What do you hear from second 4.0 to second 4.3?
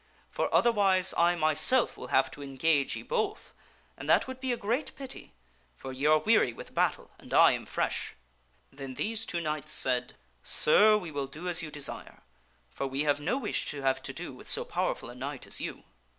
that